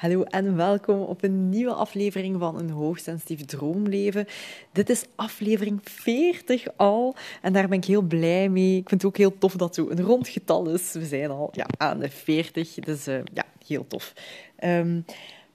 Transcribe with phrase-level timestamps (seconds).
[0.00, 4.26] Hallo en welkom op een nieuwe aflevering van een hoogsensitief droomleven.
[4.72, 8.76] Dit is aflevering 40 al en daar ben ik heel blij mee.
[8.76, 10.92] Ik vind het ook heel tof dat het een rond getal is.
[10.92, 14.12] We zijn al aan de 40, dus uh, ja, heel tof.
[14.64, 15.04] Um,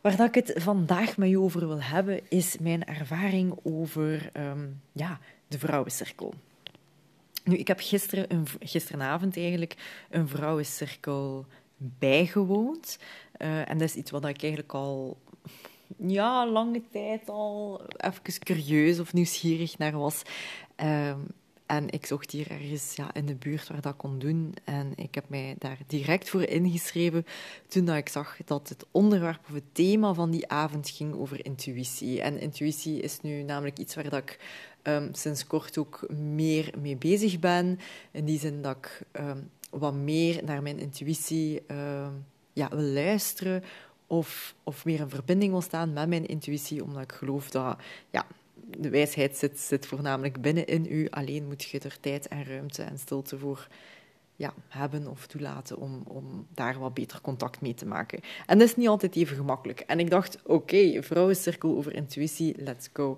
[0.02, 4.82] waar dat ik het vandaag met je over wil hebben, is mijn ervaring over um,
[4.92, 6.34] ja, de vrouwencirkel.
[7.44, 9.76] Nu, ik heb gisteren, een, gisteravond eigenlijk
[10.10, 11.46] een vrouwencirkel
[11.78, 12.98] bijgewoond.
[13.38, 15.18] Uh, en dat is iets wat ik eigenlijk al
[15.98, 20.22] ja, lange tijd al even curieus of nieuwsgierig naar was.
[20.84, 21.14] Uh,
[21.66, 24.54] en ik zocht hier ergens ja, in de buurt waar dat kon doen.
[24.64, 27.26] En ik heb mij daar direct voor ingeschreven
[27.68, 31.46] toen dat ik zag dat het onderwerp of het thema van die avond ging over
[31.46, 32.22] intuïtie.
[32.22, 34.40] En intuïtie is nu namelijk iets waar dat ik
[34.84, 37.80] um, sinds kort ook meer mee bezig ben.
[38.12, 42.08] In die zin dat ik um, wat meer naar mijn intuïtie uh,
[42.54, 43.64] ja, wil luisteren
[44.08, 47.78] of, of meer in verbinding wil staan met mijn intuïtie, omdat ik geloof dat
[48.10, 48.26] ja,
[48.78, 51.10] de wijsheid zit, zit voornamelijk binnen in u.
[51.10, 53.68] Alleen moet je er tijd en ruimte en stilte voor
[54.36, 58.20] ja, hebben of toelaten om, om daar wat beter contact mee te maken.
[58.46, 59.80] En dat is niet altijd even gemakkelijk.
[59.80, 63.18] En ik dacht, oké, vrouwencirkel over intuïtie, let's go.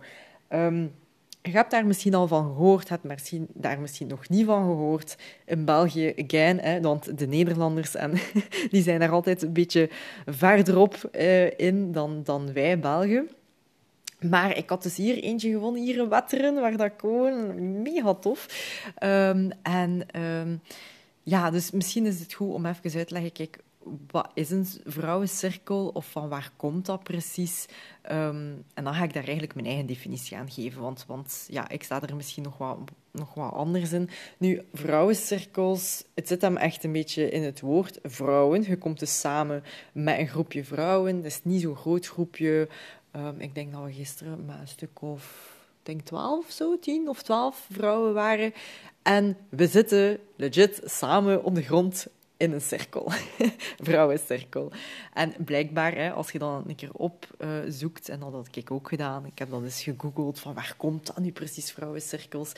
[0.50, 0.94] Um,
[1.42, 5.18] je hebt daar misschien al van gehoord, hebt misschien, daar misschien nog niet van gehoord.
[5.46, 8.12] In België, again, hè, want de Nederlanders en,
[8.72, 9.90] die zijn daar altijd een beetje
[10.26, 13.30] verderop uh, in dan, dan wij Belgen.
[14.20, 18.48] Maar ik had dus hier eentje gewonnen, hier in Wetteren, waar dat gewoon mega tof.
[19.04, 20.62] Um, en um,
[21.24, 23.58] ja, dus misschien is het goed om even uit te leggen, kijk,
[24.12, 27.66] wat is een vrouwencirkel of van waar komt dat precies?
[28.12, 31.70] Um, en dan ga ik daar eigenlijk mijn eigen definitie aan geven, want, want ja,
[31.70, 32.78] ik sta er misschien nog wat,
[33.12, 34.10] nog wat anders in.
[34.38, 38.64] Nu, vrouwencirkels, het zit hem echt een beetje in het woord vrouwen.
[38.64, 41.16] Je komt dus samen met een groepje vrouwen.
[41.16, 42.70] Het is niet zo'n groot groepje.
[43.16, 47.22] Um, ik denk dat we gisteren met een stuk of denk twaalf, zo, tien of
[47.24, 48.54] twaalf vrouwen waren.
[49.02, 53.12] En we zitten legit samen op de grond in een cirkel,
[53.90, 54.72] vrouwencirkel.
[55.14, 58.88] En blijkbaar, hè, als je dan een keer opzoekt, uh, en dat had ik ook
[58.88, 62.52] gedaan, ik heb dan eens gegoogeld van waar komt dat nu precies, vrouwencirkels.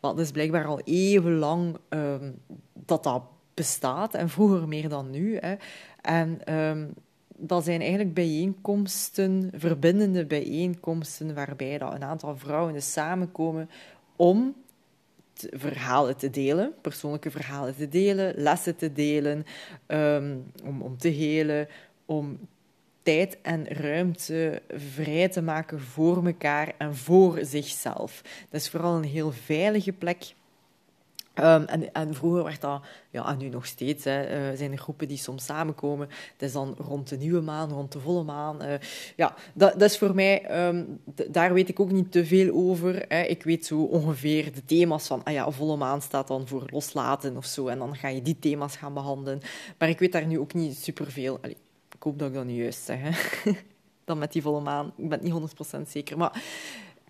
[0.00, 3.22] Want het is blijkbaar al even lang um, dat dat
[3.54, 5.36] bestaat, en vroeger meer dan nu.
[5.36, 5.54] Hè.
[6.00, 6.94] En um,
[7.36, 13.70] dat zijn eigenlijk bijeenkomsten, verbindende bijeenkomsten, waarbij dat een aantal vrouwen samenkomen
[14.16, 14.54] om
[15.50, 19.44] verhalen te delen, persoonlijke verhalen te delen, lessen te delen,
[19.86, 21.68] um, om, om te helen,
[22.04, 22.38] om
[23.02, 28.20] tijd en ruimte vrij te maken voor elkaar en voor zichzelf.
[28.50, 30.34] Dat is vooral een heel veilige plek
[31.40, 34.78] Um, en, en, vroeger werd dat, ja, en nu nog steeds, hè, uh, zijn er
[34.78, 36.08] groepen die soms samenkomen.
[36.32, 38.62] Het is dan rond de nieuwe maan, rond de volle maan.
[38.64, 38.74] Uh,
[39.16, 43.04] ja, dat, dat, is voor mij, um, daar weet ik ook niet te veel over.
[43.08, 43.22] Hè.
[43.22, 47.36] Ik weet zo ongeveer de thema's van, ah ja, volle maan staat dan voor loslaten
[47.36, 47.66] of zo.
[47.66, 49.40] En dan ga je die thema's gaan behandelen.
[49.78, 51.38] Maar ik weet daar nu ook niet superveel.
[51.42, 51.56] Ik
[51.98, 52.98] hoop dat ik dat nu juist zeg.
[53.00, 53.50] Hè.
[54.04, 54.92] dan met die volle maan.
[54.96, 56.18] Ik ben niet 100% zeker.
[56.18, 56.42] Maar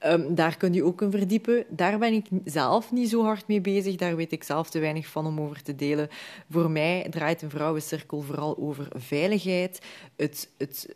[0.06, 1.64] Um, daar kun je ook in verdiepen.
[1.68, 3.96] Daar ben ik zelf niet zo hard mee bezig.
[3.96, 6.08] Daar weet ik zelf te weinig van om over te delen.
[6.50, 9.80] Voor mij draait een vrouwencirkel vooral over veiligheid.
[10.16, 10.88] Het, het,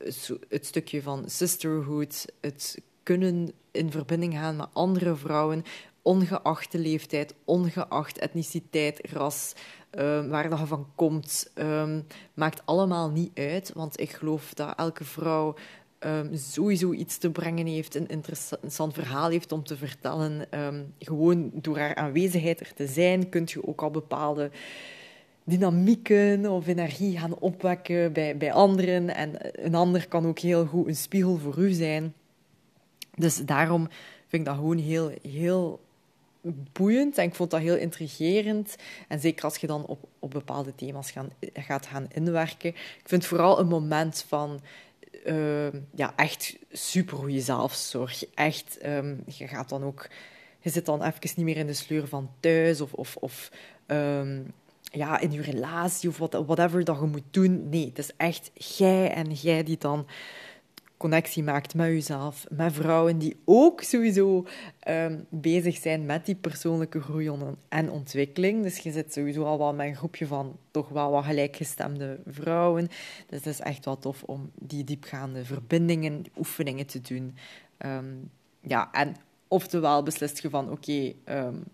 [0.49, 2.25] het stukje van sisterhood.
[2.41, 5.65] Het kunnen in verbinding gaan met andere vrouwen.
[6.03, 9.53] Ongeacht de leeftijd, ongeacht etniciteit, ras,
[9.91, 13.73] um, waar dat van komt, um, maakt allemaal niet uit.
[13.75, 15.55] Want ik geloof dat elke vrouw
[16.01, 20.61] um, sowieso iets te brengen heeft, een interessant verhaal heeft om te vertellen.
[20.61, 24.51] Um, gewoon door haar aanwezigheid er te zijn, kun je ook al bepaalde
[25.45, 29.15] dynamieken of energie gaan opwekken bij, bij anderen.
[29.15, 32.15] En een ander kan ook heel goed een spiegel voor u zijn.
[33.15, 33.89] Dus daarom
[34.27, 35.81] vind ik dat gewoon heel, heel
[36.73, 38.77] boeiend en ik vond dat heel intrigerend.
[39.09, 42.71] En zeker als je dan op, op bepaalde thema's gaan, gaat gaan inwerken.
[42.71, 44.61] Ik vind vooral een moment van
[45.29, 48.25] uh, ja, echt super goede zelfzorg.
[48.35, 50.09] Echt, um, je gaat dan ook,
[50.61, 53.51] je zit dan even niet meer in de sleur van thuis of, of, of
[53.87, 54.53] um,
[54.83, 57.69] ja, in je relatie of whatever dat je moet doen.
[57.69, 60.07] Nee, het is echt jij en jij die dan
[60.99, 64.47] connectie maakt met jezelf, met vrouwen die ook sowieso
[64.89, 67.31] um, bezig zijn met die persoonlijke groei
[67.69, 68.63] en ontwikkeling.
[68.63, 72.87] Dus je zit sowieso al wel met een groepje van toch wel wat gelijkgestemde vrouwen.
[73.27, 77.37] Dus het is echt wel tof om die diepgaande verbindingen, oefeningen te doen.
[77.87, 78.31] Um,
[78.61, 79.17] ja, en
[79.49, 81.65] oftewel beslist je van oké, um,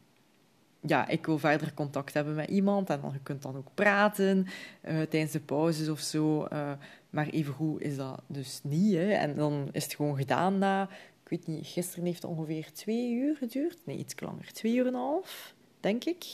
[0.81, 4.38] ja, ik wil verder contact hebben met iemand en dan, je kunt dan ook praten
[4.38, 6.47] uh, tijdens de pauzes of zo.
[6.53, 6.70] Uh,
[7.15, 8.95] Maar evengoed is dat dus niet.
[8.95, 9.13] Hè.
[9.13, 10.89] En dan is het gewoon gedaan na...
[11.23, 13.79] Ik weet niet, gisteren heeft het ongeveer twee uur geduurd.
[13.85, 14.53] Nee, iets langer.
[14.53, 16.25] Twee uur en een half, denk ik.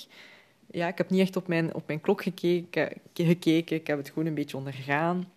[0.66, 3.76] Ja, ik heb niet echt op mijn, op mijn klok gekeken, gekeken.
[3.76, 5.30] Ik heb het gewoon een beetje ondergaan.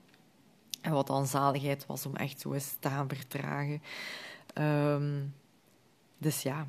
[0.81, 3.81] En wat dan zaligheid was om echt zo eens te gaan vertragen.
[4.53, 5.21] Ehm,
[6.17, 6.67] dus ja.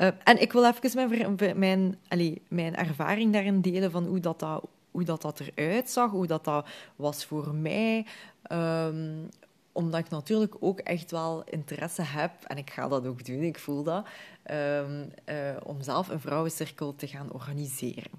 [0.00, 4.38] Uh, en ik wil even mijn, mijn, allez, mijn ervaring daarin delen van hoe dat,
[4.38, 6.66] dat, hoe dat, dat eruit zag, hoe dat, dat
[6.96, 8.06] was voor mij.
[8.52, 9.28] Um,
[9.72, 13.58] omdat ik natuurlijk ook echt wel interesse heb, en ik ga dat ook doen, ik
[13.58, 14.06] voel dat,
[14.50, 18.10] um, uh, om zelf een vrouwencirkel te gaan organiseren.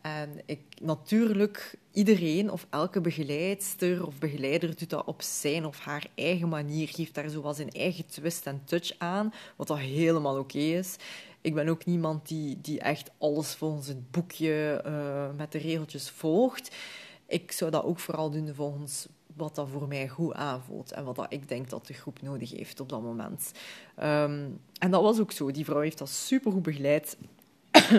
[0.00, 6.06] En ik, natuurlijk, iedereen of elke begeleidster of begeleider doet dat op zijn of haar
[6.14, 10.38] eigen manier, geeft daar zo wel zijn eigen twist en touch aan, wat dat helemaal
[10.38, 10.96] oké is.
[11.44, 16.10] Ik ben ook niemand die, die echt alles volgens het boekje uh, met de regeltjes
[16.10, 16.76] volgt.
[17.26, 19.06] Ik zou dat ook vooral doen volgens
[19.36, 22.50] wat dat voor mij goed aanvoelt en wat dat ik denk dat de groep nodig
[22.50, 23.52] heeft op dat moment.
[24.02, 25.50] Um, en dat was ook zo.
[25.50, 27.16] Die vrouw heeft dat supergoed begeleid.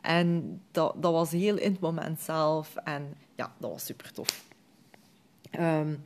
[0.00, 2.76] en dat, dat was heel in het moment zelf.
[2.76, 4.44] En ja, dat was super tof.
[5.60, 6.02] Um,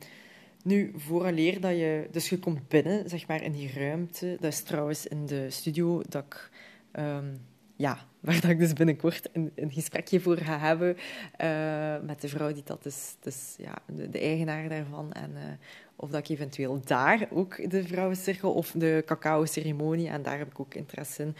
[0.63, 2.07] nu, vooraleer dat je...
[2.11, 4.37] Dus je komt binnen, zeg maar, in die ruimte.
[4.39, 6.49] Dat is trouwens in de studio dat ik...
[6.93, 7.41] Um,
[7.79, 10.97] ja, waar ik dus binnenkort een, een gesprekje voor ga hebben
[11.41, 15.11] uh, met de vrouw die dat is, dus ja, de, eigenaar daarvan.
[15.11, 15.41] En uh,
[15.95, 20.59] of dat ik eventueel daar ook de vrouwencirkel of de cacao-ceremonie, en daar heb ik
[20.59, 21.35] ook interesse in.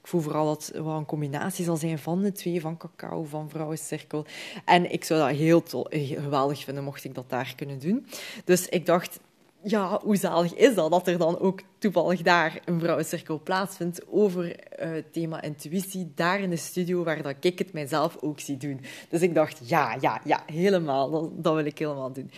[0.00, 3.24] Ik voel vooral dat het wel een combinatie zal zijn van de twee, van cacao,
[3.24, 4.26] van vrouwencirkel.
[4.64, 8.06] En ik zou dat heel geweldig vinden mocht ik dat daar kunnen doen.
[8.44, 9.20] Dus ik dacht,
[9.64, 14.56] ja, hoe zalig is dat, dat er dan ook toevallig daar een vrouwencirkel plaatsvindt over
[14.68, 18.80] het thema intuïtie, daar in de studio, waar dat ik het mijzelf ook zie doen.
[19.08, 22.30] Dus ik dacht, ja, ja, ja, helemaal, dat, dat wil ik helemaal doen.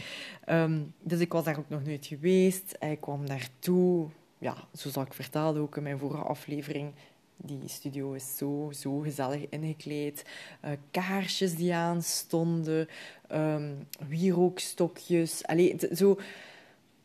[0.48, 2.76] Um, dus ik was daar ook nog nooit geweest.
[2.80, 4.08] Ik kwam naartoe,
[4.38, 6.92] ja, zoals ik vertelde ook in mijn vorige aflevering,
[7.36, 10.24] die studio is zo, zo gezellig ingekleed.
[10.64, 12.88] Uh, kaarsjes die aanstonden,
[13.32, 15.46] um, wierookstokjes.
[15.46, 16.18] Allee, zo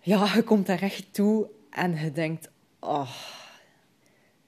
[0.02, 2.50] ja, je komt daar echt toe en je denkt,
[2.80, 3.12] oh,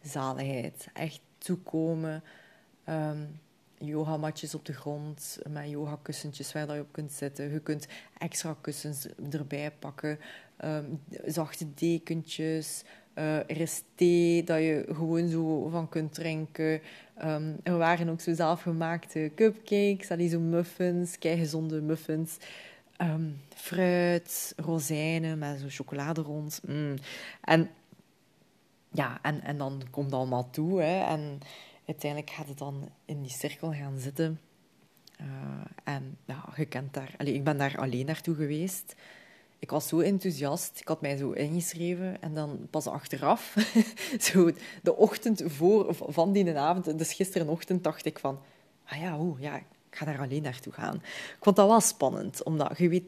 [0.02, 0.88] zaligheid.
[0.94, 2.24] Echt toekomen.
[2.90, 3.40] Um,
[3.78, 7.52] yogamatjes op de grond met yogakussentjes waar je op kunt zitten.
[7.52, 10.20] Je kunt extra kussens erbij pakken.
[10.66, 12.84] Um, zachte dekentjes.
[13.18, 16.82] Uh, er is thee dat je gewoon zo van kunt drinken.
[17.24, 22.38] Um, er waren ook zo zelfgemaakte cupcakes, die zo muffins, gezonde muffins
[23.04, 26.62] um, fruit, rozijnen met zo'n chocolade rond.
[26.66, 26.96] Mm.
[27.42, 27.70] En
[28.90, 30.82] ja, en, en dan komt het allemaal toe.
[30.82, 31.40] Hè, en
[31.86, 34.40] uiteindelijk gaat het dan in die cirkel gaan zitten.
[35.22, 35.28] Uh,
[35.84, 37.14] en ja, je kent daar...
[37.18, 38.96] Allee, ik ben daar alleen naartoe geweest.
[39.60, 40.80] Ik was zo enthousiast.
[40.80, 42.22] Ik had mij zo ingeschreven.
[42.22, 43.56] En dan pas achteraf,
[44.32, 44.52] zo
[44.84, 48.40] de ochtend voor, van die avond, dus gisterenochtend, dacht ik van...
[48.86, 49.62] Ah ja, hoe, ja,
[49.94, 50.96] ik ga daar alleen naartoe gaan.
[50.96, 53.04] Ik vond dat wel spannend, omdat je weet...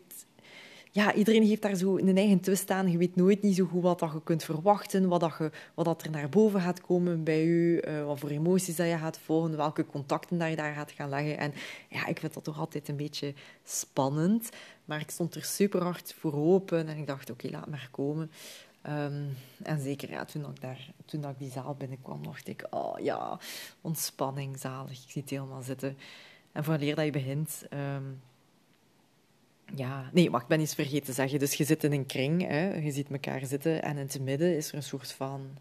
[0.92, 2.92] Ja, iedereen heeft daar zo een eigen twist aan.
[2.92, 5.86] Je weet nooit niet zo goed wat dat je kunt verwachten, wat, dat je, wat
[5.86, 9.18] dat er naar boven gaat komen bij je, uh, wat voor emoties dat je gaat
[9.18, 11.38] volgen, welke contacten dat je daar gaat gaan leggen.
[11.38, 11.54] En
[11.90, 13.34] ja, ik vind dat toch altijd een beetje
[13.64, 14.50] spannend.
[14.86, 18.32] Maar ik stond er super hard voor open en ik dacht, oké, laat maar komen.
[18.88, 23.40] Um, en zeker toen, ik daar, toen ik die zaal binnenkwam, dacht ik, oh ja,
[23.82, 25.04] ontspanning, zalig.
[25.04, 25.98] Ik zie het helemaal zitten.
[26.56, 27.64] En vooraleer dat je begint...
[27.74, 28.22] Um,
[29.76, 31.40] ja, nee, maar ik ben iets vergeten te zeggen.
[31.40, 34.56] Dus je zit in een kring, hè, je ziet elkaar zitten en in het midden
[34.56, 35.58] is er een soort van...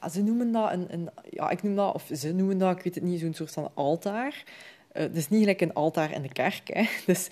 [0.00, 1.10] Ja, ze noemen dat een, een...
[1.30, 3.70] Ja, ik noem dat, of ze noemen dat, ik weet het niet, zo'n soort van
[3.74, 4.44] altaar.
[4.92, 6.68] Uh, is niet gelijk een altaar in de kerk.
[6.72, 6.84] Hè.
[7.12, 7.28] Dus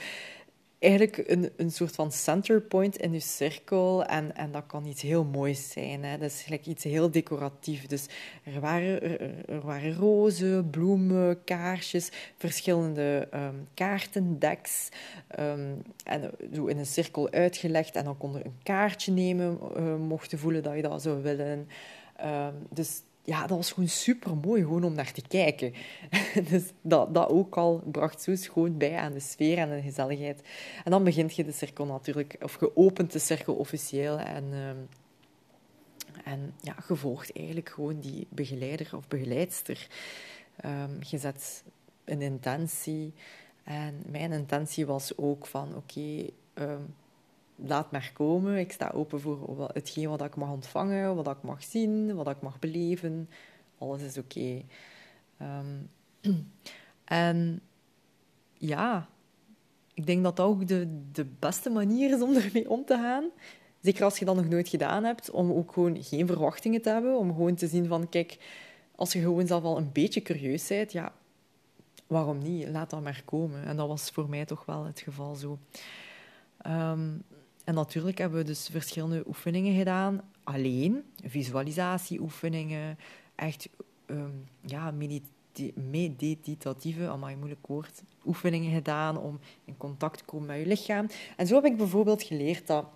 [0.84, 4.04] eigenlijk een, een soort van centerpoint in je cirkel.
[4.04, 6.04] En, en dat kan iets heel moois zijn.
[6.04, 6.18] Hè.
[6.18, 7.86] Dat is gelijk iets heel decoratief.
[7.86, 8.06] Dus
[8.42, 9.02] er waren,
[9.48, 14.88] er, waren rozen, bloemen, kaarsjes, verschillende um, kaartendeks.
[15.38, 17.96] Um, en zo in een cirkel uitgelegd.
[17.96, 21.68] En dan kon er een kaartje nemen, uh, mochten voelen dat je dat zou willen.
[22.24, 25.72] Um, dus ja, dat was gewoon super mooi gewoon om naar te kijken.
[26.50, 30.42] dus dat, dat ook al bracht zo schoon bij aan de sfeer en de gezelligheid.
[30.84, 34.68] En dan begint je de cirkel natuurlijk, of je opent de cirkel officieel en, uh,
[36.24, 39.88] en ja, je volgt eigenlijk gewoon die begeleider of begeleidster.
[40.64, 41.64] Um, je zet
[42.04, 43.12] een intentie.
[43.64, 46.94] En mijn intentie was ook van, oké, um,
[47.56, 48.58] laat maar komen.
[48.58, 52.40] Ik sta open voor hetgeen wat ik mag ontvangen, wat ik mag zien, wat ik
[52.40, 53.28] mag beleven.
[53.78, 54.62] Alles is oké.
[55.36, 55.76] Ehm,
[57.04, 57.60] en
[58.52, 59.08] ja,
[59.94, 63.24] ik denk dat dat ook de, de beste manier is om ermee om te gaan.
[63.80, 67.18] Zeker als je dat nog nooit gedaan hebt, om ook gewoon geen verwachtingen te hebben.
[67.18, 68.38] Om gewoon te zien van, kijk,
[68.94, 71.12] als je gewoon zelf al een beetje curieus bent, ja,
[72.06, 72.68] waarom niet?
[72.68, 73.64] Laat dat maar komen.
[73.64, 75.58] En dat was voor mij toch wel het geval zo.
[76.56, 77.08] Ehm,
[77.64, 80.20] en natuurlijk hebben we dus verschillende oefeningen gedaan.
[80.42, 82.98] Alleen, visualisatieoefeningen,
[83.34, 83.68] echt
[84.06, 84.92] um, ja,
[85.74, 91.06] meditatieve, allemaal moeilijk woord, oefeningen gedaan om in contact te komen met je lichaam.
[91.36, 92.86] En zo heb ik bijvoorbeeld geleerd dat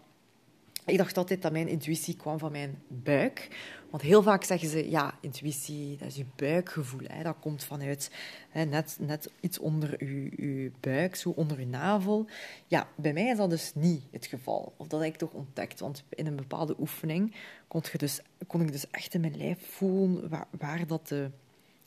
[0.89, 3.49] ik dacht altijd dat mijn intuïtie kwam van mijn buik.
[3.91, 7.07] Want heel vaak zeggen ze, ja, intuïtie, dat is je buikgevoel.
[7.07, 8.11] Hè, dat komt vanuit
[8.51, 12.27] hè, net, net iets onder je, buik, zo onder je navel.
[12.67, 14.73] Ja, bij mij is dat dus niet het geval.
[14.77, 15.81] Of dat heb ik toch ontdekt.
[15.81, 17.35] Want in een bepaalde oefening
[17.69, 21.31] kon, je dus, kon ik dus echt in mijn lijf voelen waar, dat de...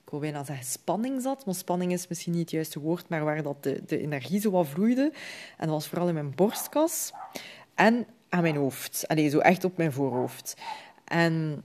[0.03, 3.23] Ik wil bijna zeggen spanning zat, maar spanning is misschien niet het juiste woord, maar
[3.23, 5.11] waar dat de, de energie zo wat vloeide.
[5.57, 7.11] En dat was vooral in mijn borstkas.
[7.75, 9.03] En aan mijn hoofd.
[9.07, 10.57] Allee, zo echt op mijn voorhoofd.
[11.05, 11.63] En,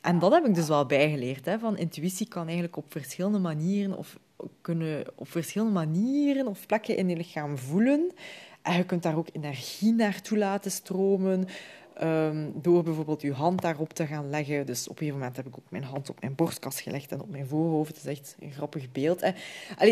[0.00, 1.44] en dat heb ik dus wel bijgeleerd.
[1.44, 4.18] Hè, van intuïtie kan eigenlijk op verschillende manieren of
[4.60, 8.12] kunnen op verschillende manieren of plekken in je lichaam voelen.
[8.62, 11.46] En je kunt daar ook energie naartoe laten stromen.
[12.02, 14.66] Um, door bijvoorbeeld je hand daarop te gaan leggen.
[14.66, 17.20] Dus op een gegeven moment heb ik ook mijn hand op mijn borstkas gelegd en
[17.20, 17.94] op mijn voorhoofd.
[17.94, 19.22] Dat is echt een grappig beeld.
[19.22, 19.34] En,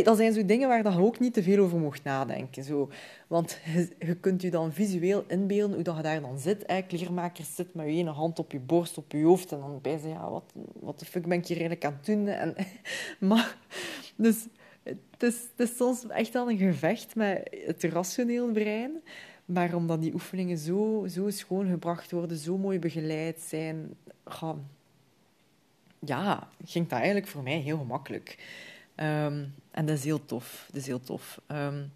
[0.05, 2.65] dat zijn zo dingen waar je ook niet te veel over mocht nadenken.
[2.65, 2.91] Zo.
[3.27, 3.59] Want
[3.99, 6.63] je, kunt je dan visueel inbeelden hoe dat je daar dan zit.
[6.67, 6.83] Hè.
[6.83, 9.53] Kleermakers zit met je ene hand op je borst, op je hoofd.
[9.53, 12.07] En dan bij ze, ja, wat, wat de fuck ben ik hier eigenlijk aan het
[12.07, 12.27] doen?
[12.27, 12.55] En,
[13.29, 13.57] maar,
[14.17, 14.47] dus
[14.83, 19.03] het is, is soms echt wel een gevecht met het rationeel brein.
[19.49, 23.95] Maar omdat die oefeningen zo, zo schoon gebracht worden, zo mooi begeleid zijn,
[25.99, 28.39] ja, ging dat eigenlijk voor mij heel gemakkelijk.
[28.95, 30.65] Ehm, en dat is heel tof.
[30.67, 31.41] Dat is heel tof.
[31.53, 31.93] Um,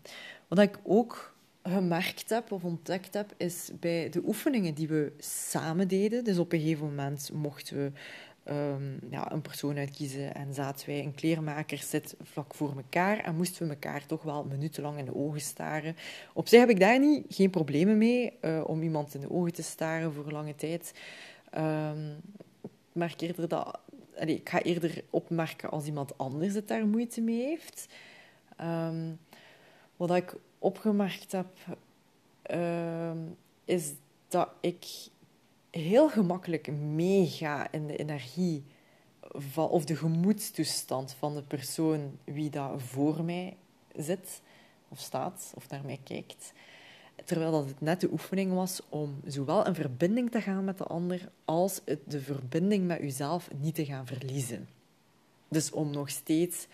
[0.49, 5.89] wat ik ook gemerkt heb of ontdekt heb, is bij de oefeningen die we samen
[5.89, 6.25] deden.
[6.25, 7.93] Dus op een gegeven moment mochten we
[8.49, 13.37] um, ja, een persoon uitkiezen en zaten wij een kleermaker zit vlak voor elkaar en
[13.37, 15.97] moesten we elkaar toch wel minutenlang in de ogen staren.
[16.33, 19.53] Op zich heb ik daar niet, geen problemen mee uh, om iemand in de ogen
[19.53, 20.95] te staren voor lange tijd.
[21.59, 22.17] Um,
[22.93, 23.81] ik eerder dat...
[24.17, 27.87] Ik ga eerder opmerken als iemand anders het daar moeite mee heeft.
[28.61, 29.19] Um,
[29.97, 31.47] wat ik opgemerkt heb,
[33.65, 33.93] is
[34.29, 34.87] dat ik
[35.81, 38.65] heel gemakkelijk meega in de energie
[39.33, 43.57] van, of de gemoedstoestand van de persoon wie daar voor mij
[43.97, 44.41] zit
[44.89, 46.53] of staat of naar mij kijkt.
[47.25, 50.85] Terwijl dat het net de oefening was om zowel een verbinding te gaan met de
[50.85, 54.69] ander als de verbinding met uzelf niet te gaan verliezen.
[55.49, 56.67] Dus om nog steeds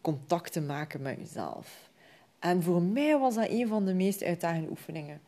[0.00, 1.90] contact te maken met uzelf.
[2.38, 5.20] En voor mij was dat een van de meest uitdagende oefeningen.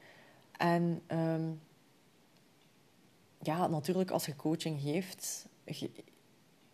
[0.57, 1.61] En um,
[3.43, 5.49] ja, natuurlijk als je coaching geeft,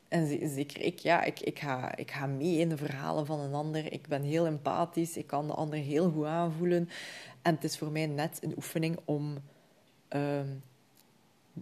[0.09, 3.55] en zeker ik, ja, ik, ik, ga, ik ga mee in de verhalen van een
[3.55, 3.93] ander.
[3.93, 6.89] Ik ben heel empathisch, ik kan de ander heel goed aanvoelen.
[7.43, 9.39] En het is voor mij net een oefening om...
[10.09, 10.49] Ehm,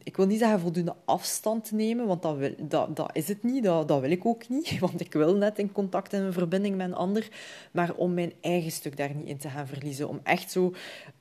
[0.03, 3.43] ik wil niet zeggen voldoende afstand te nemen, want dat, wil, dat, dat is het
[3.43, 3.65] niet.
[3.65, 6.77] Dat, dat wil ik ook niet, want ik wil net in contact en een verbinding
[6.77, 7.29] met een ander.
[7.73, 10.09] Maar om mijn eigen stuk daar niet in te gaan verliezen.
[10.09, 10.75] Om echt zo...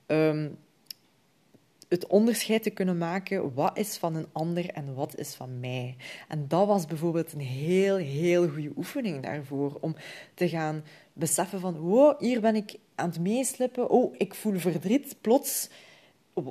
[0.06, 0.50] Ehm,
[1.94, 5.96] het onderscheid te kunnen maken wat is van een ander en wat is van mij.
[6.28, 9.78] En dat was bijvoorbeeld een heel, heel goede oefening daarvoor.
[9.82, 9.96] Om
[10.34, 10.84] te gaan
[11.14, 13.90] beseffen van, wow, hier ben ik aan het meeslippen.
[13.90, 15.16] Oh, ik voel verdriet.
[15.22, 15.70] Plots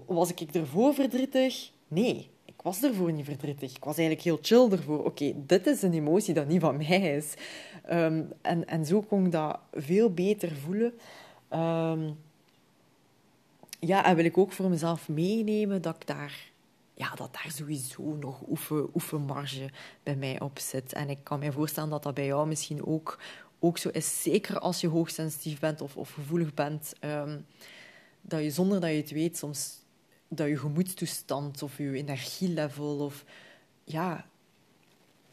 [0.06, 1.70] was ik ervoor verdrietig?
[1.88, 3.76] Nee, ik was ervoor niet verdrietig.
[3.76, 5.04] Ik was eigenlijk heel chill ervoor.
[5.04, 7.34] Oké, dit is een emotie dat niet van mij is.
[7.90, 10.92] Um, en, en zo kon ik dat veel beter voelen.
[11.50, 12.16] Um,
[13.86, 16.50] ja, en wil ik ook voor mezelf meenemen dat ik daar,
[16.94, 19.70] ja, dat daar sowieso nog oefen, oefenmarge
[20.02, 20.92] bij mij op zit.
[20.92, 23.18] En ik kan me voorstellen dat dat bij jou misschien ook,
[23.58, 24.22] ook zo is.
[24.22, 26.92] Zeker als je hoogsensitief bent of, of gevoelig bent.
[27.00, 27.46] Um,
[28.20, 29.80] dat je zonder dat je het weet soms
[30.28, 33.24] dat je gemoedstoestand of je energielevel of
[33.84, 34.26] ja,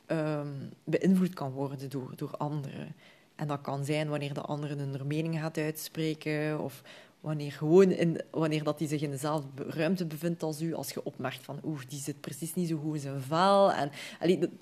[0.07, 2.95] um, beïnvloed kan worden door, door anderen.
[3.35, 6.81] En dat kan zijn wanneer de andere hun mening gaat uitspreken of
[7.19, 11.03] wanneer, gewoon in, wanneer dat die zich in dezelfde ruimte bevindt als u, als je
[11.03, 13.71] opmerkt van oeh, die zit precies niet zo goed in zijn vel.
[13.71, 13.91] En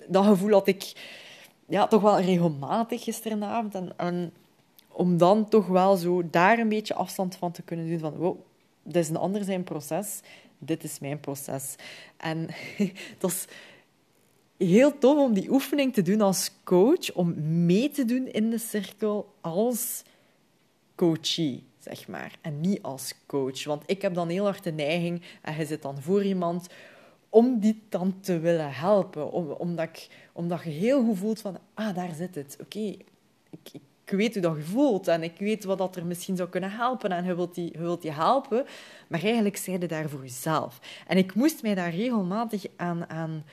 [0.08, 0.92] dat, gevoel had ik
[1.68, 3.74] ja, toch wel regelmatig gisteravond.
[3.74, 4.32] En, en,
[4.88, 8.38] om dan toch wel zo daar een beetje afstand van te kunnen doen van wow,
[8.82, 10.20] dit is een ander zijn proces,
[10.58, 11.74] dit is mijn proces.
[12.16, 12.48] En
[13.18, 13.46] dat is
[14.66, 17.34] heel tof om die oefening te doen als coach, om
[17.66, 20.02] mee te doen in de cirkel als
[20.94, 21.66] coachie
[22.08, 22.38] maar.
[22.40, 23.64] En niet als coach.
[23.64, 26.66] Want ik heb dan heel hard de neiging, en je zit dan voor iemand,
[27.28, 29.32] om die dan te willen helpen.
[29.32, 32.56] Om, omdat, ik, omdat je heel goed voelt van, ah, daar zit het.
[32.60, 32.96] Oké,
[33.50, 36.48] ik, ik weet hoe dat je voelt en ik weet wat dat er misschien zou
[36.48, 38.64] kunnen helpen en je wilt die, je wilt helpen,
[39.08, 40.78] maar eigenlijk zei je daar voor jezelf.
[41.06, 43.44] En ik moest mij daar regelmatig aan, aan,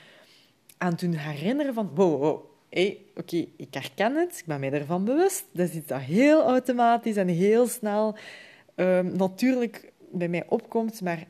[0.78, 5.04] aan doen herinneren van, wow, wow, hey, oké, ik herken het, ik ben mij ervan
[5.04, 5.46] bewust.
[5.52, 8.16] Dat is iets dat heel automatisch en heel snel
[8.76, 11.26] um, natuurlijk bij mij opkomt, maar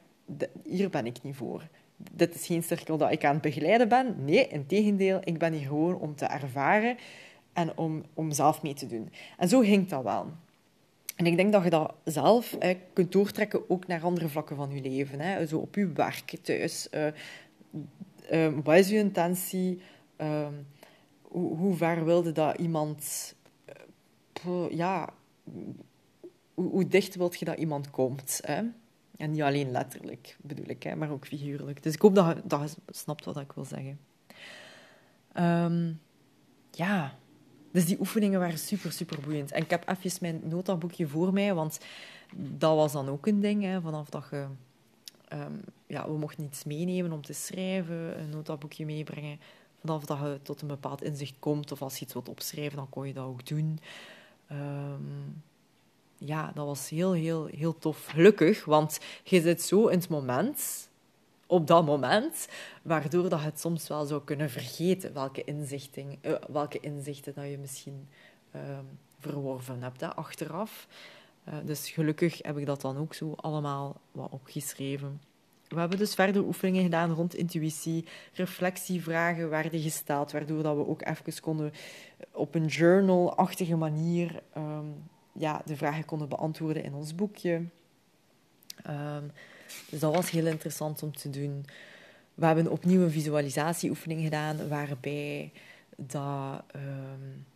[0.65, 1.69] hier ben ik niet voor.
[1.97, 4.25] Dit is geen cirkel dat ik aan het begeleiden ben.
[4.25, 6.97] Nee, in tegendeel, ik ben hier gewoon om te ervaren
[7.53, 9.11] en om, om zelf mee te doen.
[9.39, 10.27] En zo ging dat wel.
[11.17, 12.57] En ik denk dat je dat zelf
[12.93, 15.21] kunt doortrekken ook naar andere vlakken van je leven.
[15.21, 15.47] Hè.
[15.47, 16.89] Zo op je werk, thuis.
[16.91, 17.07] Uh,
[18.33, 19.81] uh, wat is je intentie?
[20.21, 20.47] Uh,
[21.41, 23.35] hoe, ver wilde dat iemand...
[24.45, 25.09] Eh, ja,
[26.55, 28.41] hoe, dicht wilt je dat iemand komt?
[28.43, 28.63] Hè?
[29.17, 31.83] En niet alleen letterlijk, bedoel ik, hè, maar ook figuurlijk.
[31.83, 33.99] Dus ik hoop dat je, dat snapt wat ik wil zeggen.
[35.39, 36.01] Um,
[36.71, 37.19] ja,
[37.73, 39.53] dus die oefeningen waren super, super boeiend.
[39.53, 41.79] En ik heb even mijn notaboekje voor mij, want
[42.37, 43.63] dat was dan ook een ding.
[43.63, 44.47] Hè, vanaf dat je...
[45.33, 49.39] Um, ja, we mochten iets meenemen om te schrijven, een notaboekje meebrengen.
[49.81, 52.89] Vanaf dat je tot een bepaald inzicht komt, of als je iets wilt opschrijven, dan
[52.89, 53.81] kon je dat ook doen.
[54.53, 55.43] Um,
[56.19, 58.07] ja, dat was heel, heel, heel tof.
[58.07, 60.89] Gelukkig, want je zit zo in het moment
[61.47, 62.49] op dat moment,
[62.83, 67.49] waardoor dat je het soms wel zou kunnen vergeten welke, inzichten, uh, welke inzichten dat
[67.49, 68.09] je misschien
[68.55, 68.61] uh,
[69.19, 70.87] verworven hebt achteraf.
[71.49, 75.21] Uh, dus gelukkig heb ik dat dan ook zo allemaal wat opgeschreven.
[75.69, 81.07] We hebben dus verder oefeningen gedaan rond intuïtie, reflectievragen werden gesteld, waardoor dat we ook
[81.07, 81.73] even konden
[82.31, 84.95] op een journal-achtige manier um,
[85.33, 87.63] ja, de vragen konden beantwoorden in ons boekje.
[88.89, 89.31] Um,
[89.91, 91.65] dus dat was heel interessant om te doen.
[92.35, 95.53] We hebben opnieuw een visualisatieoefening gedaan, waarbij
[95.97, 97.47] dat, um,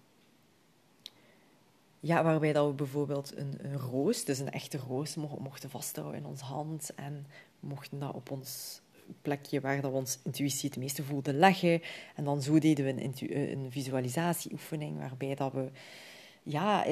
[2.01, 6.27] ja, waarbij dat we bijvoorbeeld een, een, roos, dus een echte roos, mochten vasthouden in
[6.27, 7.27] onze hand en
[7.61, 8.81] mochten dat op ons
[9.23, 11.83] plekje waar dat we ons intuïtie het meeste voelden leggen.
[12.17, 13.15] En dan zo deden we een,
[13.51, 15.71] een visualisatieoefening waarbij dat we
[16.43, 16.85] ja,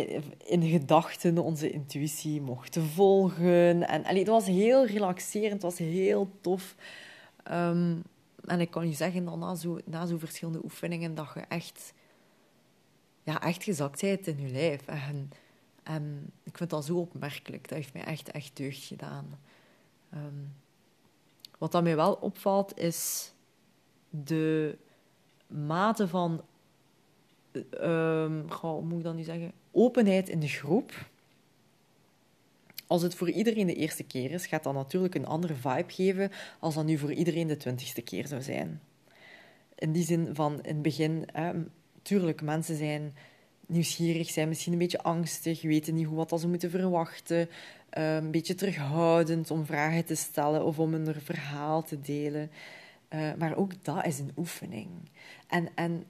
[0.44, 3.88] in gedachten onze intuïtie mochten volgen.
[3.88, 6.74] En het was heel relaxerend, het was heel tof.
[7.50, 8.02] Um,
[8.44, 11.92] en ik kan je zeggen, dat na zo, na zo verschillende oefeningen, dat je echt,
[13.28, 14.86] ja, echt gezakt bent in je lijf.
[14.86, 17.68] En, ik vind dat zo opmerkelijk.
[17.68, 19.38] Dat heeft mij echt, echt deugd gedaan.
[20.14, 20.52] Um,
[21.58, 23.32] wat dat mij wel opvalt, is
[24.10, 24.76] de
[25.46, 26.44] mate van
[27.80, 29.52] um, hoe moet ik dan nu zeggen?
[29.70, 31.06] Openheid in de groep.
[32.86, 36.30] Als het voor iedereen de eerste keer is, gaat dat natuurlijk een andere vibe geven
[36.60, 38.82] als dat nu voor iedereen de twintigste keer zou zijn.
[39.74, 41.52] In die zin van in het begin, hè,
[42.08, 43.14] tuurlijk, mensen zijn
[43.66, 47.48] nieuwsgierig, zijn misschien een beetje angstig, weten niet hoe wat ze moeten verwachten,
[47.98, 52.50] uh, een beetje terughoudend om vragen te stellen of om een verhaal te delen.
[53.10, 54.88] Uh, maar ook dat is een oefening.
[55.48, 56.04] En, en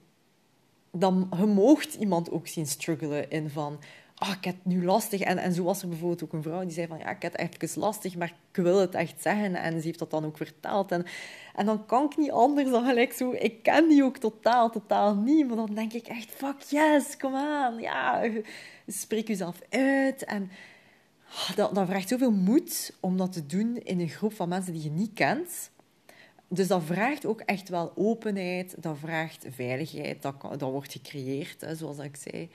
[0.91, 3.79] dan je moogt iemand ook zien struggelen in van
[4.19, 5.21] oh, ik heb het nu lastig.
[5.21, 7.37] En, en zo was er bijvoorbeeld ook een vrouw die zei van ja, ik heb
[7.37, 9.55] het even lastig, maar ik wil het echt zeggen.
[9.55, 10.91] En ze heeft dat dan ook verteld.
[10.91, 11.05] En,
[11.55, 13.31] en dan kan ik niet anders dan gelijk zo...
[13.31, 15.47] Ik ken die ook totaal, totaal niet.
[15.47, 17.79] Maar dan denk ik echt, fuck yes, kom aan.
[17.79, 18.29] Ja,
[18.87, 20.23] spreek jezelf uit.
[20.23, 20.51] En
[21.27, 24.73] oh, dat, dat vraagt zoveel moed om dat te doen in een groep van mensen
[24.73, 25.69] die je niet kent.
[26.51, 31.75] Dus dat vraagt ook echt wel openheid, dat vraagt veiligheid, dat, dat wordt gecreëerd, hè,
[31.75, 32.49] zoals ik zei.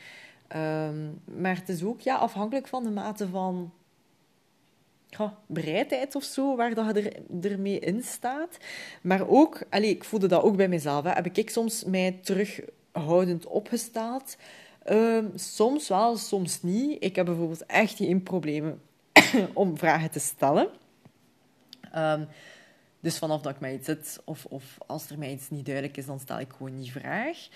[0.57, 3.73] Um, maar het is ook ja, afhankelijk van de mate van
[5.47, 8.57] bereidheid of zo, waar dat je er, ermee in staat.
[9.03, 13.47] Maar ook, allez, ik voelde dat ook bij mezelf, hè, heb ik soms mij terughoudend
[13.47, 14.37] opgesteld.
[14.91, 17.05] Um, soms wel, soms niet.
[17.05, 18.81] Ik heb bijvoorbeeld echt geen problemen
[19.53, 20.69] om vragen te stellen.
[21.97, 22.29] Um,
[23.01, 25.97] dus vanaf dat ik mij iets zit, of, of als er mij iets niet duidelijk
[25.97, 27.49] is, dan stel ik gewoon die vraag.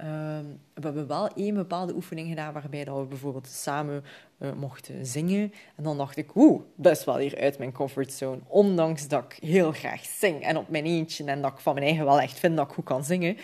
[0.00, 4.04] Um, we hebben wel één bepaalde oefening gedaan waarbij dat we bijvoorbeeld samen
[4.38, 5.52] uh, mochten zingen.
[5.76, 8.40] En dan dacht ik, oeh, is wel hier uit mijn comfortzone.
[8.46, 11.86] Ondanks dat ik heel graag zing en op mijn eentje en dat ik van mijn
[11.86, 13.36] eigen wel echt vind dat ik goed kan zingen,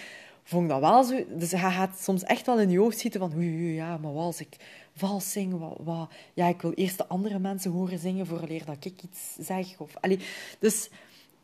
[0.42, 1.24] vond ik dat wel zo.
[1.36, 4.24] Dus hij gaat soms echt wel in je hoofd zitten van, oei, ja, maar wat
[4.24, 4.56] als ik
[4.94, 5.58] vals zing?
[5.58, 9.36] Wat, wat, ja, ik wil eerst de andere mensen horen zingen vooraleer dat ik iets
[9.38, 9.78] zeg.
[9.78, 10.18] Of, allee,
[10.58, 10.90] dus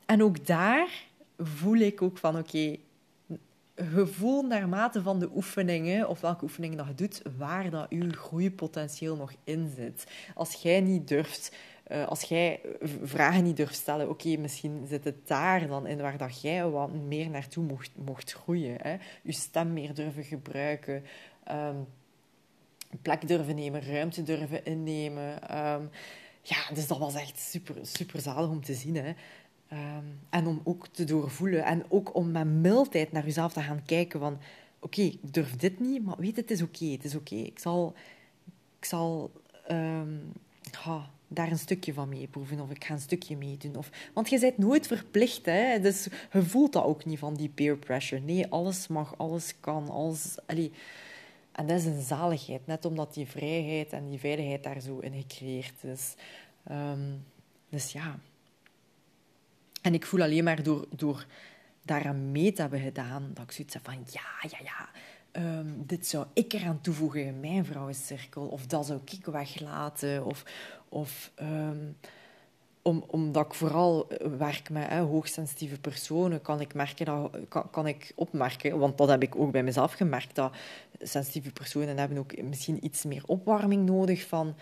[0.06, 0.88] en ook daar
[1.38, 2.76] voel ik ook van, oké,
[3.76, 9.16] gevoel naarmate van de oefeningen, of welke oefeningen dat je doet, waar dat je groeipotentieel
[9.16, 10.06] nog in zit.
[10.34, 11.56] Als jij niet durft,
[11.88, 12.60] uh, als jij
[13.02, 16.92] vragen niet durft stellen, oké, misschien zit het daar dan in waar dat jij wat
[16.92, 18.76] meer naartoe mocht, mocht groeien.
[18.80, 18.96] Hè?
[19.22, 21.04] Je stem meer durven gebruiken,
[21.50, 21.86] um,
[23.02, 25.58] plek durven nemen, ruimte durven innemen.
[25.58, 25.90] Um,
[26.42, 28.96] ja, dus dat was echt super, super zalig om te zien.
[28.96, 29.12] Hè?
[29.68, 31.64] Ehm, en om ook te doorvoelen.
[31.64, 34.38] En ook om met mildheid naar jezelf te gaan kijken van...
[34.80, 36.84] Oké, ik durf dit niet, maar weet het is oké.
[36.84, 37.34] het is oké.
[37.34, 37.94] Ik zal,
[38.78, 39.30] ik zal
[39.70, 40.32] um,
[41.28, 42.60] daar een stukje van meeproeven.
[42.60, 43.76] Of ik ga een stukje meedoen.
[43.76, 45.46] Of, want je bent nooit verplicht.
[45.46, 45.80] Hè?
[45.80, 48.22] Dus je voelt dat ook niet van die peer pressure.
[48.22, 49.88] Nee, alles mag, alles kan.
[49.88, 50.34] Alles.
[51.52, 52.66] En dat is een zaligheid.
[52.66, 56.14] Net omdat die vrijheid en die veiligheid daar zo in gecreëerd is.
[56.70, 57.24] Um,
[57.68, 58.18] dus ja...
[59.86, 61.26] En ik voel alleen maar door, door
[61.82, 64.88] daaraan mee te hebben gedaan, dat ik zoiets heb van, ja, ja, ja,
[65.58, 70.44] um, dit zou ik eraan toevoegen in mijn vrouwencirkel, of dat zou ik weglaten, of,
[70.88, 71.96] of um,
[72.82, 77.30] om, omdat ik vooral werk met hè, hoogsensitieve personen, kan ik, merken dat,
[77.70, 80.56] kan ik opmerken, want dat heb ik ook bij mezelf gemerkt, dat
[81.00, 84.54] sensitieve personen hebben ook misschien iets meer opwarming nodig van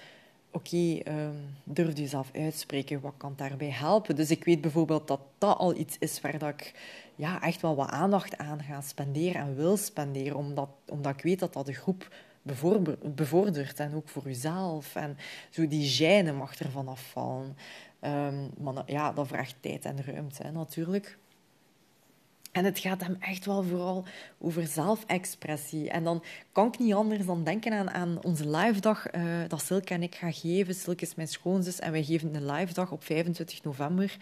[0.54, 4.16] oké, um, durf jezelf uitspreken, wat kan daarbij helpen?
[4.16, 6.74] Dus ik weet bijvoorbeeld dat dat al iets is waar dat ik
[7.14, 11.38] ja, echt wel wat aandacht aan ga spenderen en wil spenderen, omdat, omdat ik weet
[11.38, 12.14] dat dat de groep
[13.14, 14.94] bevordert en ook voor jezelf.
[14.94, 15.16] En
[15.50, 17.56] zo die gêne mag ervan afvallen.
[18.00, 21.18] Um, maar ja, dat vraagt tijd en ruimte hè, natuurlijk.
[22.54, 24.04] En het gaat hem echt wel vooral
[24.38, 25.90] over zelfexpressie.
[25.90, 29.62] En dan kan ik niet anders dan denken aan, aan onze live dag uh, dat
[29.62, 30.74] Silke en ik gaan geven.
[30.74, 34.16] Silke is mijn schoonzus en wij geven een live dag op 25 november.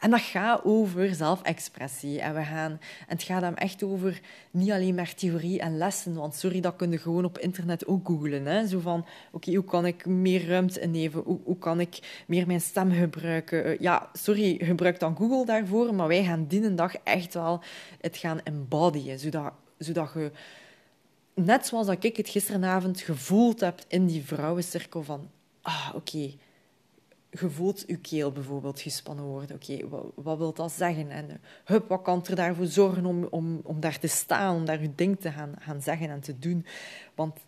[0.00, 2.20] En dat gaat over zelfexpressie.
[2.20, 6.14] En, we gaan, en het gaat hem echt over niet alleen maar theorie en lessen.
[6.14, 8.46] Want sorry, dat kun je gewoon op internet ook googlen.
[8.46, 8.66] Hè?
[8.66, 11.22] Zo van, oké, hoe kan ik meer ruimte innemen?
[11.24, 13.66] Hoe, hoe kan ik meer mijn stem gebruiken?
[13.66, 15.94] Uh, ja, sorry, gebruik dan Google daarvoor.
[15.94, 17.62] Maar wij gaan die dag echt wel
[18.00, 20.30] het gaan embodyen, zodat, zodat je,
[21.34, 25.30] net zoals dat ik het gisteravond gevoeld heb in die vrouwencirkel van,
[25.62, 26.38] ah, oké, okay,
[27.40, 29.56] je voelt je keel bijvoorbeeld gespannen worden.
[29.56, 31.10] Oké, wat, wat, wil dat zeggen?
[31.10, 34.82] En hup, wat kan er daarvoor zorgen om, om, om daar te staan, om daar
[34.82, 36.66] je ding te gaan, gaan zeggen en te doen?
[37.14, 37.38] Want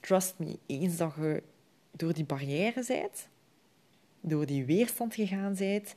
[0.00, 1.42] trust me, eens dat je
[1.90, 3.28] door die barrière bent,
[4.20, 5.94] door die weerstand gegaan bent,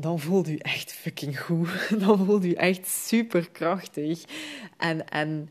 [0.00, 1.88] dan voelt u echt fucking goed.
[2.06, 4.24] Dan voelt u echt superkrachtig.
[4.76, 5.50] En, en,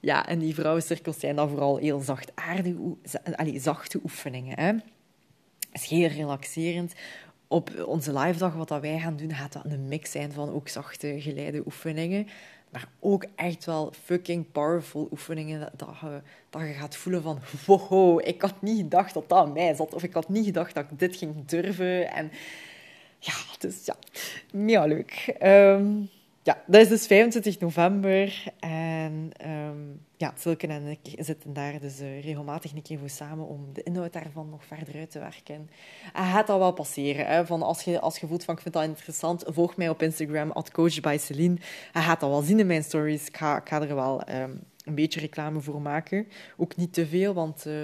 [0.00, 2.96] ja, en die vrouwencirkels zijn dan vooral heel zachtaardige,
[3.34, 4.58] allez, zachte oefeningen.
[4.58, 4.72] Hè.
[5.70, 6.92] Het is heel relaxerend.
[7.48, 10.52] Op onze live dag, wat dat wij gaan doen, gaat dat een mix zijn van
[10.52, 12.26] ook zachte geleide oefeningen.
[12.70, 15.70] Maar ook echt wel fucking powerful oefeningen.
[15.76, 16.20] Dat je,
[16.50, 17.38] dat je gaat voelen van...
[17.66, 19.94] Wow, ik had niet gedacht dat dat aan mij zat.
[19.94, 22.12] Of ik had niet gedacht dat ik dit ging durven.
[22.12, 22.30] En
[23.20, 23.96] ja, dus ja,
[24.52, 25.36] mega leuk.
[25.42, 26.10] Um,
[26.42, 28.44] ja, dat is dus 25 november.
[28.60, 33.46] En um, ja, Silke en ik zitten daar dus uh, regelmatig een keer voor samen
[33.46, 35.70] om de inhoud daarvan nog verder uit te werken.
[36.12, 37.26] En gaat dat wel passeren.
[37.26, 37.46] Hè?
[37.46, 40.50] Van als, je, als je voelt van ik vind dat interessant, volg mij op Instagram,
[40.50, 41.56] at coachbyceline.
[41.92, 43.26] Hij gaat dat wel zien in mijn stories.
[43.26, 46.26] Ik ga, ik ga er wel um, een beetje reclame voor maken.
[46.56, 47.66] Ook niet te veel, want...
[47.66, 47.74] Uh,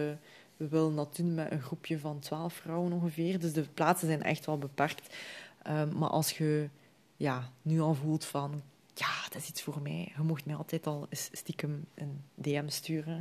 [0.56, 3.38] we willen dat doen met een groepje van twaalf vrouwen ongeveer.
[3.38, 5.14] Dus de plaatsen zijn echt wel beperkt.
[5.68, 6.68] Um, maar als je
[7.16, 8.62] ja, nu al voelt van...
[8.94, 10.12] Ja, dat is iets voor mij.
[10.16, 13.20] Je mocht mij altijd al stiekem een DM sturen.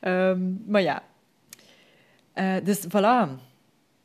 [0.00, 1.02] um, maar ja.
[2.34, 3.42] Uh, dus voilà.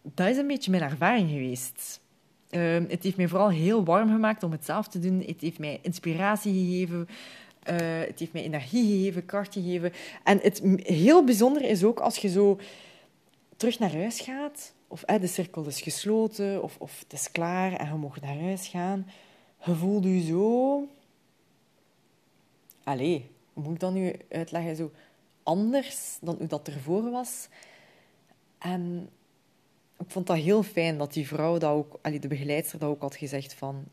[0.01, 2.01] Dat is een beetje mijn ervaring geweest.
[2.49, 5.23] Um, het heeft mij vooral heel warm gemaakt om het zelf te doen.
[5.25, 7.07] Het heeft mij inspiratie gegeven.
[7.69, 9.93] Uh, het heeft mij energie gegeven, kracht gegeven.
[10.23, 12.59] En het heel bijzonder is ook als je zo
[13.57, 17.87] terug naar huis gaat, of de cirkel is gesloten, of, of het is klaar en
[17.87, 19.07] je mag naar huis gaan.
[19.65, 20.87] Je voelt je zo...
[22.83, 24.75] Allee, hoe moet ik dat nu uitleggen?
[24.75, 24.91] Zo
[25.43, 27.47] anders dan hoe dat ervoor was.
[28.57, 29.09] En
[29.99, 33.15] ik vond dat heel fijn dat die vrouw dat ook, de begeleidster dat ook had
[33.15, 33.83] gezegd van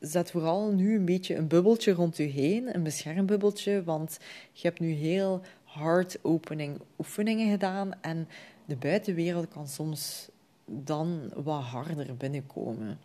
[0.00, 4.18] zet vooral nu een beetje een bubbeltje rond u heen, een beschermbubbeltje, want
[4.52, 8.28] je hebt nu heel hard opening oefeningen gedaan en
[8.64, 10.28] de buitenwereld kan soms
[10.64, 12.98] dan wat harder binnenkomen.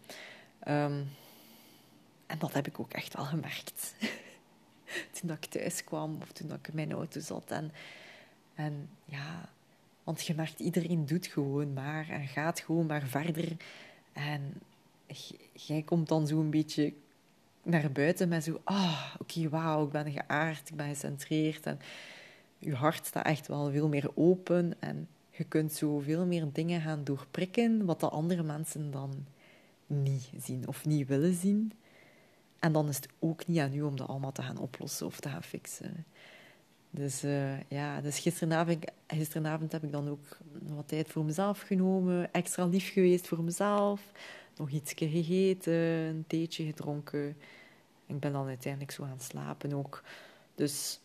[0.67, 1.07] Um,
[2.25, 3.95] en dat heb ik ook echt wel gemerkt.
[5.19, 7.51] toen ik thuis kwam of toen ik in mijn auto zat.
[7.51, 7.71] En,
[8.55, 9.49] en ja,
[10.03, 13.57] want je merkt, iedereen doet gewoon maar en gaat gewoon maar verder.
[14.13, 14.61] En
[15.53, 16.93] jij komt dan zo een beetje
[17.63, 21.65] naar buiten met zo, ah, oké, wauw, ik ben geaard, ik ben gecentreerd.
[21.65, 21.79] En
[22.57, 26.81] je hart staat echt wel veel meer open en je kunt zo veel meer dingen
[26.81, 29.25] gaan doorprikken wat de andere mensen dan
[29.87, 31.71] niet zien of niet willen zien.
[32.59, 35.19] En dan is het ook niet aan u om dat allemaal te gaan oplossen of
[35.19, 36.05] te gaan fixen.
[36.89, 42.33] Dus uh, ja, dus gisteravond, gisteravond heb ik dan ook wat tijd voor mezelf genomen,
[42.33, 44.01] extra lief geweest voor mezelf,
[44.61, 47.37] nog iets gegeten, een theetje gedronken.
[48.05, 50.03] Ik ben dan uiteindelijk zo gaan slapen ook.
[50.55, 50.99] Dus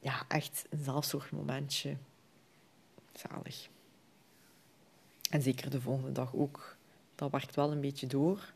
[0.00, 1.96] ja, echt een zelfzorgmomentje.
[3.12, 3.68] Zalig.
[5.30, 6.76] En zeker de volgende dag ook.
[7.14, 8.52] Dat werkt wel een beetje door,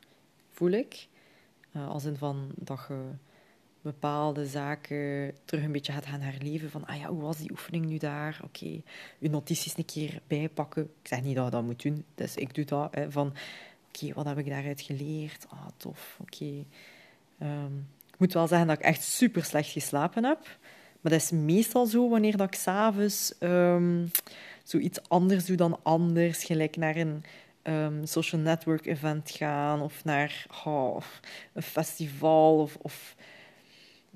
[0.50, 1.08] voel ik.
[1.72, 3.10] Uh, als in van dat je
[3.80, 6.70] bepaalde zaken terug een beetje gaat gaan herleven.
[6.70, 8.40] Van, ah ja, hoe was die oefening nu daar?
[8.44, 8.80] Oké,
[9.18, 10.82] je notities een keer bijpakken.
[10.82, 12.94] Ik zeg niet dat je dat moet doen, dus ik doe dat.
[12.94, 13.34] Hè, van,
[13.96, 15.46] oké, wat heb ik daaruit geleerd?
[15.48, 16.64] Ah, tof, oké.
[17.38, 17.76] Ehm,
[18.12, 20.58] ik moet wel zeggen dat ik echt super slecht geslapen heb.
[21.00, 24.10] Maar dat is meestal zo wanneer dat ik s'avonds um,
[24.64, 26.44] zoiets anders doe dan anders.
[26.44, 27.24] Gelijk naar een
[27.62, 31.00] um, social network event gaan of naar oh,
[31.52, 33.14] een festival of, of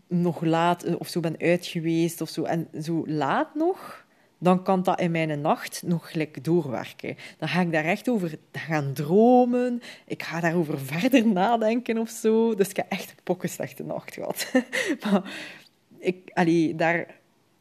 [0.07, 2.43] nog laat of zo ben uit geweest of zo.
[2.43, 4.07] En zo laat nog,
[4.41, 7.17] dan kan dat in mijn nacht nog gelijk doorwerken.
[7.39, 9.83] Dan ga ik daar echt over gaan dromen.
[10.07, 12.55] Ik ga daarover verder nadenken of zo.
[12.55, 14.53] Dus ik heb echt een pokken slechte nacht gehad.
[15.05, 15.33] maar
[15.99, 17.07] ik, allee, daar,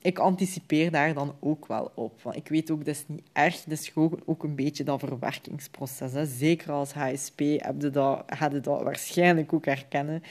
[0.01, 2.21] ik anticipeer daar dan ook wel op.
[2.21, 3.63] Want ik weet ook, dat is niet erg.
[3.63, 3.91] Dat is
[4.25, 6.13] ook een beetje dat verwerkingsproces.
[6.13, 6.25] Hè.
[6.25, 10.23] Zeker als HSP heb je dat, heb je waarschijnlijk ook herkennen.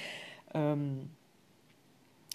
[0.57, 1.17] Um,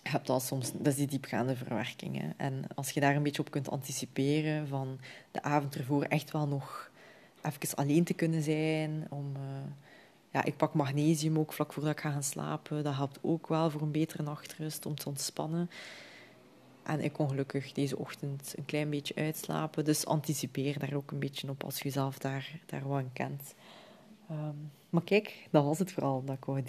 [0.03, 2.21] je hebt dat soms, dat is die diepgaande verwerking.
[2.21, 2.29] Hè.
[2.37, 4.99] En als je daar een beetje op kunt anticiperen, van
[5.31, 6.91] de avond ervoor echt wel nog
[7.41, 9.31] even alleen te kunnen zijn, om...
[9.35, 9.41] Uh,
[10.33, 12.83] ja, ik pak magnesium ook vlak voordat ik ga gaan slapen.
[12.83, 15.69] Dat helpt ook wel voor een betere nachtrust, om te ontspannen.
[16.83, 19.85] En ik kon gelukkig deze ochtend een klein beetje uitslapen.
[19.85, 23.53] Dus anticipeer daar ook een beetje op als je zelf daar, daar aan kent.
[24.31, 26.63] Um, maar kijk, dat was het vooral dat ik wou.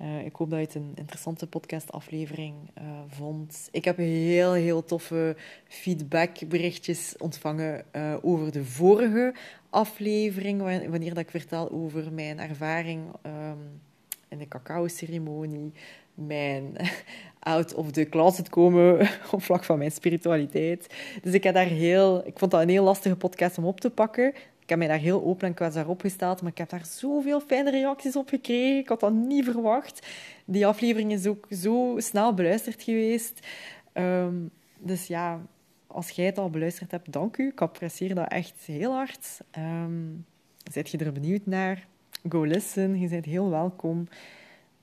[0.00, 3.68] Uh, ik hoop dat je het een interessante podcastaflevering uh, vond.
[3.70, 5.36] Ik heb heel, heel toffe
[5.68, 9.34] feedbackberichtjes ontvangen uh, over de vorige
[9.70, 13.80] aflevering, wanneer dat ik vertel over mijn ervaring um,
[14.28, 15.72] in de cacao-ceremonie,
[16.14, 16.76] mijn
[17.40, 20.94] out of the closet komen op vlak van mijn spiritualiteit.
[21.22, 23.90] Dus ik, heb daar heel, ik vond dat een heel lastige podcast om op te
[23.90, 24.32] pakken.
[24.64, 27.70] Ik heb mij daar heel open en kwetsbaar opgesteld, maar ik heb daar zoveel fijne
[27.70, 28.78] reacties op gekregen.
[28.78, 30.06] Ik had dat niet verwacht.
[30.44, 33.46] Die aflevering is ook zo snel beluisterd geweest.
[33.92, 35.40] Um, dus ja,
[35.86, 37.48] als jij het al beluisterd hebt, dank u.
[37.48, 39.40] Ik apprecieer dat echt heel hard.
[39.58, 40.26] Um,
[40.72, 41.86] je er benieuwd naar?
[42.28, 43.00] Go listen.
[43.00, 44.08] Je bent heel welkom.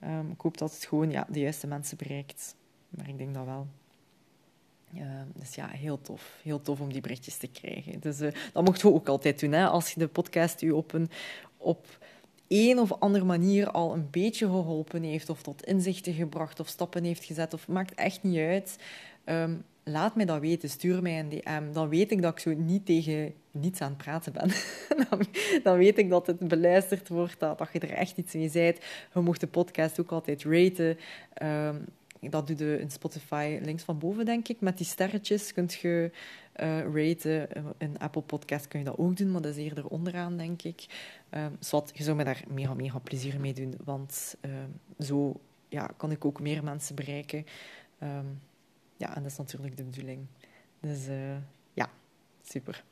[0.04, 2.56] Um, ik hoop dat het gewoon ja, de juiste mensen bereikt.
[2.88, 3.66] Maar ik denk dat wel.
[4.94, 5.02] Uh,
[5.34, 6.38] dus ja, heel tof.
[6.42, 8.00] Heel tof om die berichtjes te krijgen.
[8.00, 9.52] Dus uh, dat mocht je ook altijd doen.
[9.52, 9.66] Hè?
[9.66, 11.10] Als je de podcast u op een,
[11.56, 11.86] op
[12.48, 17.04] een of andere manier al een beetje geholpen heeft, of tot inzichten gebracht, of stappen
[17.04, 18.78] heeft gezet, of maakt echt niet uit.
[19.24, 20.68] Um, laat mij dat weten.
[20.68, 21.72] Stuur mij een DM.
[21.72, 24.50] Dan weet ik dat ik zo niet tegen niets aan het praten ben.
[25.08, 25.26] dan,
[25.62, 28.76] dan, weet ik dat het beluisterd wordt, dat, dat je er echt iets mee zei.
[29.14, 30.98] Je mocht de podcast ook altijd raten.
[31.42, 31.84] Um,
[32.30, 34.60] dat doe je in Spotify links van boven, denk ik.
[34.60, 36.10] Met die sterretjes kunt je
[36.60, 37.48] uh, raten.
[37.78, 40.86] In Apple Podcast kun je dat ook doen, maar dat is eerder onderaan, denk ik.
[41.30, 41.56] Um,
[41.92, 46.24] je zou me daar mega, mega plezier mee doen, want um, zo ja, kan ik
[46.24, 47.46] ook meer mensen bereiken.
[48.02, 48.40] Um,
[48.96, 50.26] ja, en dat is natuurlijk de bedoeling.
[50.80, 51.36] Dus uh,
[51.72, 51.90] ja,
[52.42, 52.84] super.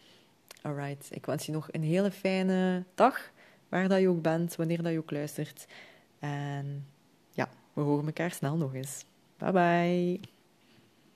[0.62, 3.30] Alright, ik wens je nog een hele fijne dag,
[3.68, 5.66] waar dat je ook bent, wanneer dat je ook luistert.
[6.18, 6.86] En
[7.30, 9.04] ja, we horen elkaar snel nog eens.
[9.40, 10.20] Bye bye.